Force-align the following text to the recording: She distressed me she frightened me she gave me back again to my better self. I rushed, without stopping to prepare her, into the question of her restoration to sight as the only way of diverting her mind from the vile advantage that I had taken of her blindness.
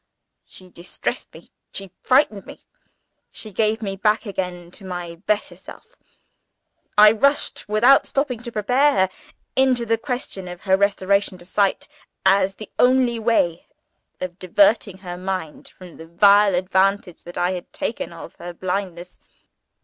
She 0.47 0.71
distressed 0.71 1.31
me 1.31 1.51
she 1.73 1.91
frightened 2.01 2.47
me 2.47 2.61
she 3.31 3.51
gave 3.51 3.83
me 3.83 3.95
back 3.95 4.25
again 4.25 4.71
to 4.71 4.83
my 4.83 5.13
better 5.27 5.55
self. 5.55 5.95
I 6.97 7.11
rushed, 7.11 7.69
without 7.69 8.07
stopping 8.07 8.41
to 8.41 8.51
prepare 8.51 8.93
her, 8.93 9.09
into 9.55 9.85
the 9.85 9.99
question 9.99 10.47
of 10.47 10.61
her 10.61 10.75
restoration 10.75 11.37
to 11.37 11.45
sight 11.45 11.87
as 12.25 12.55
the 12.55 12.71
only 12.79 13.19
way 13.19 13.67
of 14.19 14.39
diverting 14.39 14.97
her 14.97 15.19
mind 15.19 15.67
from 15.67 15.97
the 15.97 16.07
vile 16.07 16.55
advantage 16.55 17.23
that 17.23 17.37
I 17.37 17.51
had 17.51 17.71
taken 17.71 18.11
of 18.11 18.33
her 18.37 18.53
blindness. 18.53 19.19